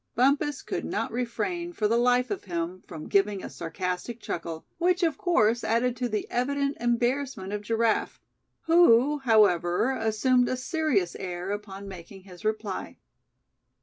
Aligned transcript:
Bumpus 0.15 0.63
could 0.63 0.83
not 0.83 1.11
refrain 1.11 1.73
for 1.73 1.87
the 1.87 1.95
life 1.99 2.31
of 2.31 2.45
him 2.45 2.81
from 2.87 3.07
giving 3.07 3.43
a 3.43 3.51
sarcastic 3.51 4.19
chuckle, 4.19 4.65
which 4.79 5.03
of 5.03 5.15
course 5.15 5.63
added 5.63 5.95
to 5.97 6.09
the 6.09 6.25
evident 6.31 6.75
embarrassment 6.79 7.53
of 7.53 7.61
Giraffe; 7.61 8.19
who, 8.63 9.19
however 9.19 9.91
assumed 9.95 10.49
a 10.49 10.57
serious 10.57 11.15
air 11.17 11.51
upon 11.51 11.87
making 11.87 12.23
his 12.23 12.43
reply. 12.43 12.97